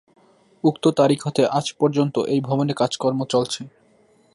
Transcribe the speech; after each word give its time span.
উক্ত 0.63 0.83
তারিখ 0.99 1.19
হতে 1.27 1.41
আজ 1.49 1.65
পর্যন্ত 1.71 2.15
এই 2.27 2.39
ভবনে 2.41 2.73
কাজকর্ম 2.73 3.19
চলছে। 3.25 3.61